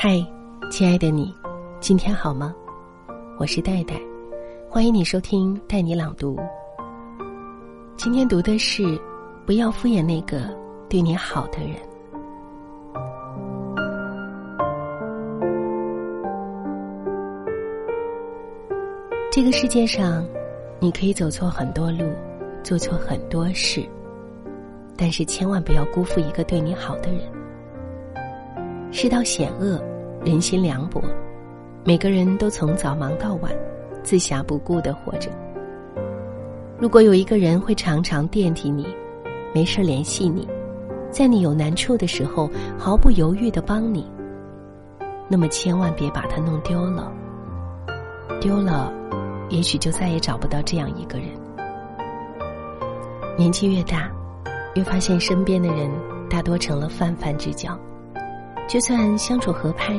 [0.00, 0.24] 嗨，
[0.70, 1.34] 亲爱的你，
[1.80, 2.54] 今天好吗？
[3.36, 4.00] 我是戴戴，
[4.70, 6.38] 欢迎你收听带你朗读。
[7.96, 8.96] 今天读的是：
[9.44, 10.56] 不要敷衍那个
[10.88, 11.74] 对你好的人。
[19.32, 20.24] 这个世界上，
[20.78, 22.08] 你可以走错很多路，
[22.62, 23.84] 做错很多事，
[24.96, 27.22] 但是千万不要辜负一个对你好的人。
[28.90, 29.78] 世道险恶，
[30.24, 31.02] 人心凉薄，
[31.84, 33.52] 每个人都从早忙到晚，
[34.02, 35.30] 自暇不顾的活着。
[36.78, 38.86] 如果有一个人会常常惦记你，
[39.54, 40.48] 没事联系你，
[41.10, 44.10] 在你有难处的时候毫不犹豫的帮你，
[45.28, 47.12] 那么千万别把他弄丢了。
[48.40, 48.90] 丢了，
[49.50, 51.28] 也许就再也找不到这样一个人。
[53.36, 54.10] 年纪越大，
[54.74, 55.90] 越发现身边的人
[56.30, 57.78] 大多成了泛泛之交。
[58.68, 59.98] 就算相处合拍，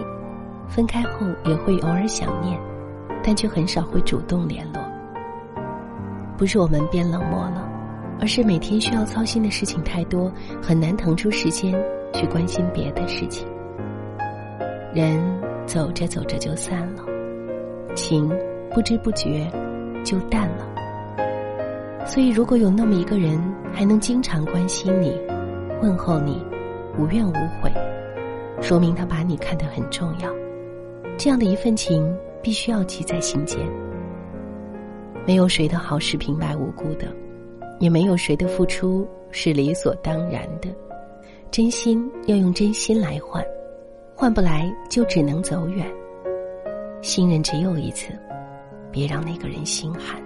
[0.67, 2.55] 分开后也会偶尔想念，
[3.23, 4.79] 但却很少会主动联络。
[6.37, 7.67] 不是我们变冷漠了，
[8.21, 10.31] 而是每天需要操心的事情太多，
[10.61, 11.73] 很难腾出时间
[12.13, 13.47] 去关心别的事情。
[14.93, 15.19] 人
[15.65, 17.03] 走着走着就散了，
[17.95, 18.31] 情
[18.71, 19.49] 不知不觉
[20.03, 20.67] 就淡了。
[22.05, 23.41] 所以，如果有那么一个人
[23.73, 25.19] 还能经常关心你、
[25.81, 26.45] 问候你，
[26.99, 27.71] 无怨无悔。
[28.61, 30.29] 说明他把你看得很重要，
[31.17, 33.59] 这样的一份情必须要记在心间。
[35.25, 37.07] 没有谁的好是平白无故的，
[37.79, 40.69] 也没有谁的付出是理所当然的。
[41.51, 43.43] 真心要用真心来换，
[44.15, 45.85] 换不来就只能走远。
[47.01, 48.11] 信任只有一次，
[48.91, 50.21] 别让那个人心寒。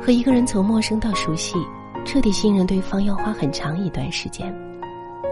[0.00, 1.58] 和一个人从陌生到熟悉，
[2.04, 4.54] 彻底信任对方要花很长一段时间。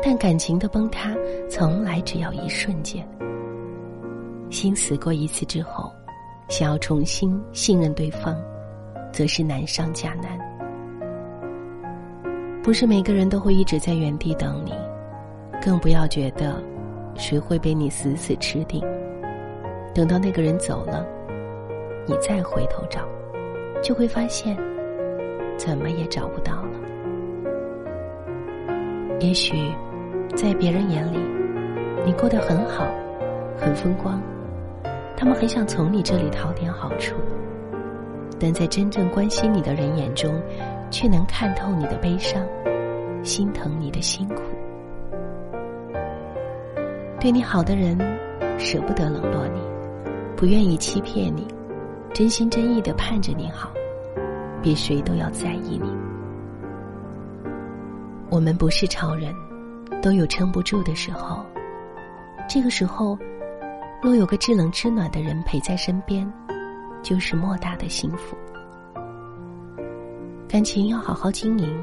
[0.05, 1.14] 但感情的崩塌，
[1.48, 3.03] 从来只要一瞬间。
[4.50, 5.91] 心死过一次之后，
[6.50, 8.37] 想要重新信任对方，
[9.10, 10.38] 则是难上加难。
[12.62, 14.75] 不是每个人都会一直在原地等你，
[15.62, 16.62] 更不要觉得
[17.15, 18.84] 谁会被你死死吃定。
[19.94, 21.06] 等到那个人走了，
[22.06, 23.09] 你再回头找，
[23.82, 24.54] 就会发现，
[25.56, 26.72] 怎么也找不到了。
[29.19, 29.72] 也许。
[30.34, 31.19] 在别人眼里，
[32.05, 32.84] 你过得很好，
[33.56, 34.21] 很风光，
[35.17, 37.15] 他们很想从你这里讨点好处，
[38.39, 40.34] 但在真正关心你的人眼中，
[40.91, 42.43] 却能看透你的悲伤，
[43.22, 44.43] 心疼你的辛苦。
[47.21, 47.97] 对你好的人，
[48.59, 49.61] 舍不得冷落你，
[50.37, 51.47] 不愿意欺骗你，
[52.12, 53.71] 真心真意的盼着你好，
[54.61, 55.91] 比谁都要在意你。
[58.31, 59.33] 我们不是超人。
[60.04, 61.42] 都有撑不住的时候，
[62.47, 63.19] 这个时候，
[64.03, 66.31] 若有个知冷知暖的人陪在身边，
[67.03, 68.37] 就是莫大的幸福。
[70.47, 71.82] 感情要好好经营，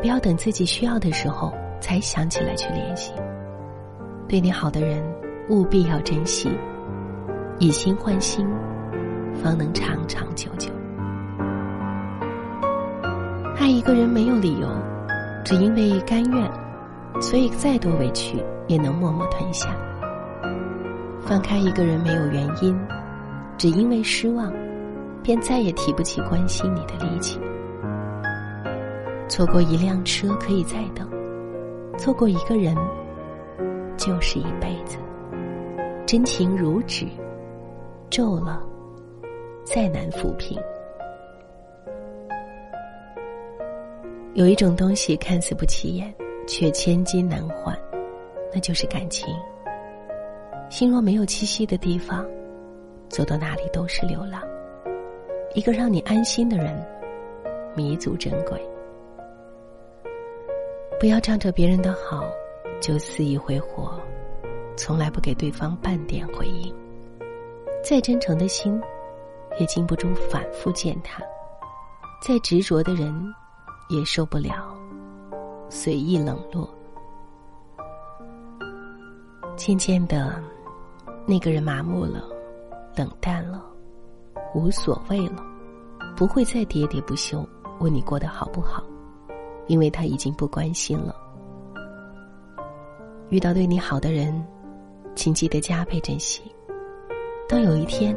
[0.00, 3.12] 不要等自己需要的时候才想起来去联系。
[4.26, 5.04] 对你好的人，
[5.50, 6.50] 务必要珍惜，
[7.58, 8.48] 以心换心，
[9.34, 10.70] 方能长长久久。
[13.58, 14.66] 爱一个人没有理由，
[15.44, 16.67] 只因为甘愿。
[17.20, 19.76] 所以，再多委屈也能默默吞下。
[21.20, 22.78] 放开一个人没有原因，
[23.58, 24.52] 只因为失望，
[25.22, 27.38] 便再也提不起关心你的力气。
[29.28, 31.06] 错过一辆车可以再等，
[31.98, 32.74] 错过一个人
[33.96, 34.96] 就是一辈子。
[36.06, 37.06] 真情如纸，
[38.08, 38.62] 皱了
[39.64, 40.58] 再难抚平。
[44.32, 46.14] 有一种东西看似不起眼。
[46.48, 47.78] 却千金难换，
[48.52, 49.28] 那就是感情。
[50.70, 52.26] 心若没有栖息的地方，
[53.08, 54.42] 走到哪里都是流浪。
[55.54, 56.84] 一个让你安心的人，
[57.76, 58.58] 弥足珍贵。
[60.98, 62.24] 不要仗着别人的好
[62.80, 64.00] 就肆意挥霍，
[64.74, 66.74] 从来不给对方半点回应。
[67.84, 68.80] 再真诚的心，
[69.58, 71.22] 也经不住反复践踏；
[72.22, 73.14] 再执着的人，
[73.90, 74.77] 也受不了。
[75.70, 76.68] 随意冷落，
[79.56, 80.42] 渐渐的，
[81.26, 82.24] 那个人麻木了，
[82.96, 83.62] 冷淡了，
[84.54, 85.44] 无所谓了，
[86.16, 87.46] 不会再喋喋不休
[87.80, 88.82] 问你过得好不好，
[89.66, 91.14] 因为他已经不关心了。
[93.28, 94.42] 遇到对你好的人，
[95.14, 96.42] 请记得加倍珍惜。
[97.46, 98.16] 当有一天，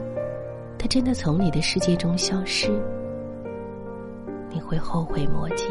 [0.80, 2.72] 他真的从你的世界中消失，
[4.50, 5.66] 你会后悔莫及。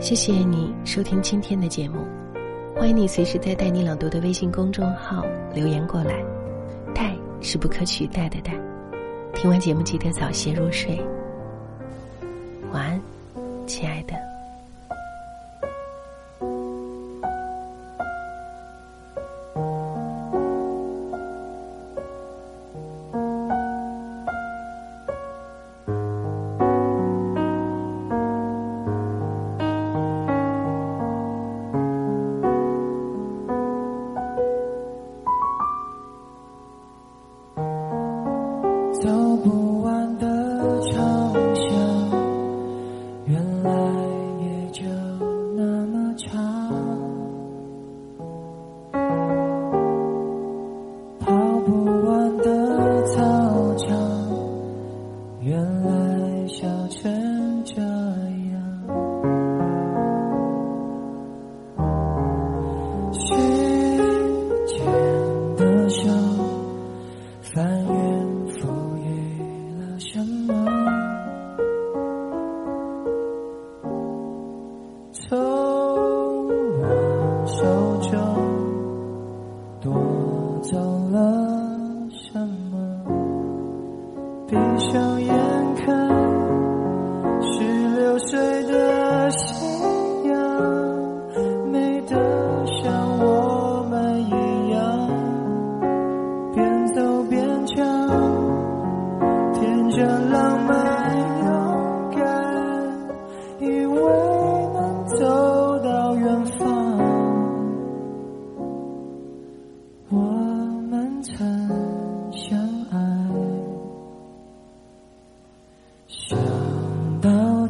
[0.00, 2.06] 谢谢你收听今天的节目，
[2.76, 6.24] 欢迎你随时在带你朗读的微信公众号留言过来。
[6.94, 8.52] 带是不可取代的带。
[9.34, 11.04] 听完节目记得早些入睡，
[12.72, 13.00] 晚安，
[13.66, 14.27] 亲爱的。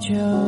[0.08, 0.47] 人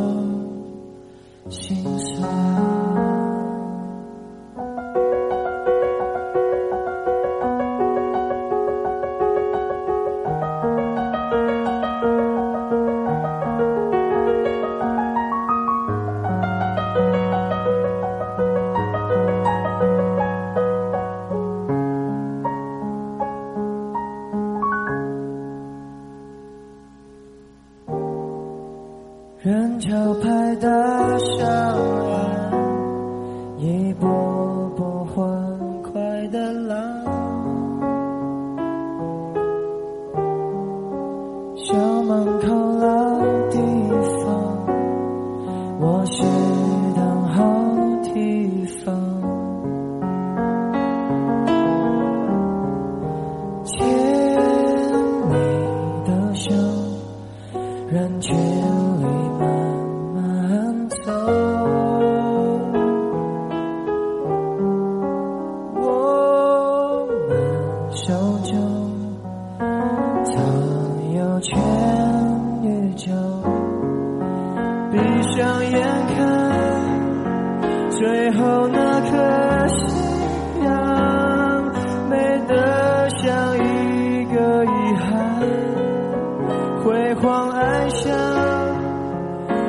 [87.21, 88.11] 光爱上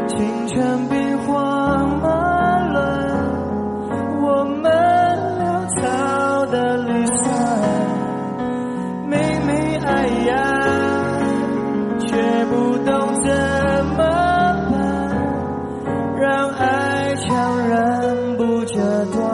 [0.08, 2.08] 青春兵荒马
[2.70, 2.80] 乱，
[4.22, 4.72] 我们
[5.38, 7.30] 潦草的离散，
[9.06, 9.52] 明明
[9.84, 10.32] 爱呀，
[12.00, 12.90] 却不懂
[13.22, 13.30] 怎
[13.98, 14.00] 么
[14.72, 14.80] 办，
[16.18, 18.38] 让爱强忍。
[18.38, 19.31] 不折断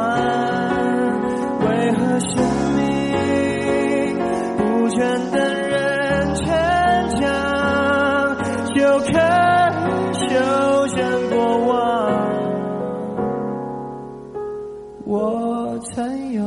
[15.09, 16.43] 我曾有